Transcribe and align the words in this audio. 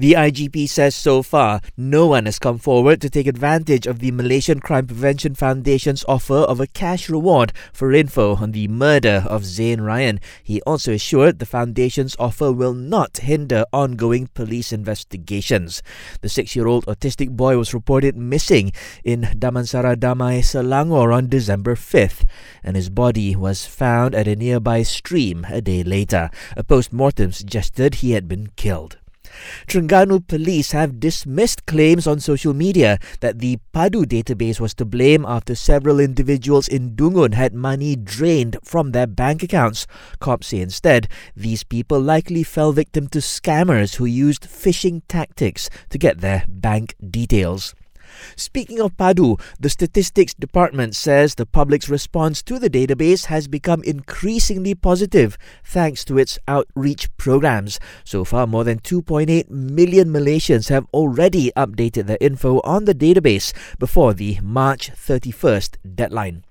The 0.00 0.12
IGP 0.12 0.68
says 0.68 0.94
so 0.94 1.24
far, 1.24 1.60
no 1.76 2.06
one 2.06 2.26
has 2.26 2.38
come 2.38 2.58
forward 2.58 3.00
to 3.00 3.10
take 3.10 3.26
advantage 3.26 3.84
of 3.84 3.98
the 3.98 4.12
Malaysian 4.12 4.60
Crime 4.60 4.86
Prevention 4.86 5.34
Foundation's 5.34 6.04
offer 6.06 6.46
of 6.46 6.60
a 6.60 6.68
cash 6.68 7.10
reward 7.10 7.52
for 7.72 7.92
info 7.92 8.36
on 8.36 8.52
the 8.52 8.68
murder 8.68 9.24
of 9.26 9.42
Zayn 9.42 9.78
Rayyan. 9.78 10.20
He 10.44 10.62
also 10.62 10.92
assured 10.92 11.40
the 11.40 11.46
foundation's 11.46 12.14
offer 12.16 12.52
will 12.52 12.74
not 12.74 13.16
hinder 13.16 13.64
ongoing 13.72 14.28
police 14.34 14.72
investigations. 14.72 15.82
The 16.20 16.28
six 16.28 16.54
year 16.54 16.68
old 16.68 16.86
autistic 16.86 17.30
boy 17.30 17.58
was 17.58 17.74
reported 17.74 18.16
missing 18.16 18.70
in 19.02 19.22
Damansara 19.22 19.96
Damai, 19.96 20.46
Selangor 20.46 21.12
on 21.12 21.26
December 21.28 21.74
5th, 21.74 22.22
and 22.62 22.76
his 22.76 22.88
body 22.88 23.34
was 23.34 23.66
found 23.66 24.14
at 24.14 24.28
a 24.28 24.36
nearby 24.36 24.84
stream 24.84 25.44
a 25.50 25.60
day 25.60 25.82
later. 25.82 26.30
A 26.56 26.62
post 26.62 26.92
mortem 26.92 27.32
suggested 27.32 27.96
he 27.96 28.12
had 28.12 28.28
been 28.28 28.50
killed. 28.54 28.97
Terengganu 29.66 30.26
police 30.26 30.72
have 30.72 31.00
dismissed 31.00 31.66
claims 31.66 32.06
on 32.06 32.20
social 32.20 32.54
media 32.54 32.98
that 33.20 33.38
the 33.38 33.58
PADU 33.74 34.04
database 34.04 34.60
was 34.60 34.74
to 34.74 34.84
blame 34.84 35.24
after 35.26 35.54
several 35.54 36.00
individuals 36.00 36.68
in 36.68 36.96
Dungun 36.96 37.34
had 37.34 37.54
money 37.54 37.96
drained 37.96 38.56
from 38.62 38.92
their 38.92 39.06
bank 39.06 39.42
accounts. 39.42 39.86
Cops 40.20 40.48
say 40.48 40.60
instead, 40.60 41.08
these 41.36 41.64
people 41.64 42.00
likely 42.00 42.42
fell 42.42 42.72
victim 42.72 43.08
to 43.08 43.18
scammers 43.18 43.96
who 43.96 44.06
used 44.06 44.44
phishing 44.44 45.02
tactics 45.08 45.68
to 45.90 45.98
get 45.98 46.20
their 46.20 46.44
bank 46.48 46.94
details. 47.10 47.74
Speaking 48.36 48.80
of 48.80 48.96
PADU, 48.96 49.40
the 49.60 49.70
Statistics 49.70 50.34
Department 50.34 50.94
says 50.94 51.34
the 51.34 51.46
public's 51.46 51.88
response 51.88 52.42
to 52.42 52.58
the 52.58 52.70
database 52.70 53.26
has 53.26 53.48
become 53.48 53.82
increasingly 53.84 54.74
positive 54.74 55.38
thanks 55.64 56.04
to 56.04 56.18
its 56.18 56.38
outreach 56.46 57.14
programs. 57.16 57.78
So 58.04 58.24
far, 58.24 58.46
more 58.46 58.64
than 58.64 58.80
2.8 58.80 59.50
million 59.50 60.08
Malaysians 60.08 60.68
have 60.68 60.86
already 60.92 61.50
updated 61.56 62.06
their 62.06 62.18
info 62.20 62.60
on 62.64 62.84
the 62.84 62.94
database 62.94 63.52
before 63.78 64.14
the 64.14 64.38
March 64.42 64.90
31st 64.92 65.76
deadline. 65.94 66.44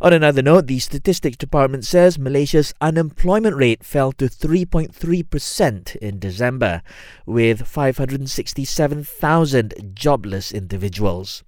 On 0.00 0.12
another 0.12 0.42
note, 0.42 0.66
the 0.66 0.80
Statistics 0.80 1.36
Department 1.36 1.84
says 1.84 2.18
Malaysia's 2.18 2.74
unemployment 2.80 3.54
rate 3.56 3.84
fell 3.84 4.10
to 4.12 4.26
3.3% 4.26 5.96
in 5.96 6.18
December, 6.18 6.82
with 7.26 7.66
567,000 7.66 9.92
jobless 9.94 10.52
individuals. 10.52 11.44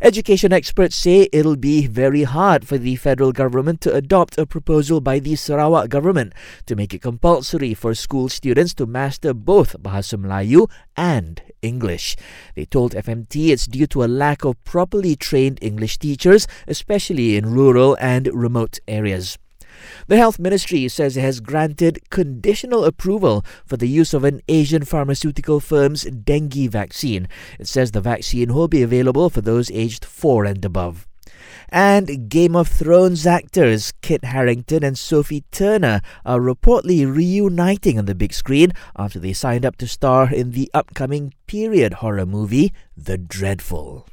Education 0.00 0.52
experts 0.52 0.96
say 0.96 1.28
it'll 1.32 1.56
be 1.56 1.86
very 1.86 2.22
hard 2.24 2.66
for 2.66 2.78
the 2.78 2.96
federal 2.96 3.32
government 3.32 3.80
to 3.82 3.94
adopt 3.94 4.38
a 4.38 4.46
proposal 4.46 5.00
by 5.00 5.18
the 5.18 5.36
Sarawak 5.36 5.88
government 5.88 6.32
to 6.66 6.76
make 6.76 6.94
it 6.94 7.02
compulsory 7.02 7.74
for 7.74 7.94
school 7.94 8.28
students 8.28 8.74
to 8.74 8.86
master 8.86 9.34
both 9.34 9.76
Bahasa 9.82 10.18
Melayu 10.18 10.68
and 10.96 11.42
English. 11.62 12.16
They 12.54 12.64
told 12.64 12.94
FMT 12.94 13.50
it's 13.50 13.66
due 13.66 13.86
to 13.88 14.04
a 14.04 14.08
lack 14.08 14.44
of 14.44 14.62
properly 14.64 15.16
trained 15.16 15.58
English 15.60 15.98
teachers, 15.98 16.46
especially 16.66 17.36
in 17.36 17.52
rural 17.52 17.96
and 18.00 18.28
remote 18.32 18.78
areas. 18.88 19.38
The 20.06 20.16
Health 20.16 20.38
Ministry 20.38 20.88
says 20.88 21.16
it 21.16 21.22
has 21.22 21.40
granted 21.40 21.98
conditional 22.10 22.84
approval 22.84 23.44
for 23.64 23.76
the 23.76 23.88
use 23.88 24.14
of 24.14 24.24
an 24.24 24.40
Asian 24.48 24.84
pharmaceutical 24.84 25.60
firm's 25.60 26.04
dengue 26.04 26.70
vaccine. 26.70 27.28
It 27.58 27.68
says 27.68 27.90
the 27.90 28.00
vaccine 28.00 28.54
will 28.54 28.68
be 28.68 28.82
available 28.82 29.30
for 29.30 29.40
those 29.40 29.70
aged 29.70 30.04
4 30.04 30.44
and 30.44 30.64
above. 30.64 31.06
And 31.68 32.28
Game 32.28 32.56
of 32.56 32.68
Thrones 32.68 33.26
actors 33.26 33.92
Kit 34.02 34.24
Harington 34.24 34.82
and 34.82 34.98
Sophie 34.98 35.44
Turner 35.52 36.00
are 36.24 36.40
reportedly 36.40 37.06
reuniting 37.06 37.98
on 37.98 38.06
the 38.06 38.14
big 38.14 38.32
screen 38.32 38.72
after 38.96 39.20
they 39.20 39.32
signed 39.32 39.64
up 39.64 39.76
to 39.76 39.86
star 39.86 40.32
in 40.32 40.50
the 40.50 40.70
upcoming 40.74 41.32
period 41.46 41.94
horror 41.94 42.26
movie 42.26 42.72
The 42.96 43.18
Dreadful. 43.18 44.08